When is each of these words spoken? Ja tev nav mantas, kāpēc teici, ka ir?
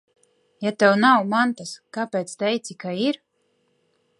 Ja 0.67 0.71
tev 0.83 0.95
nav 1.01 1.27
mantas, 1.33 1.73
kāpēc 1.99 2.33
teici, 2.45 2.77
ka 2.85 2.95
ir? 3.07 3.21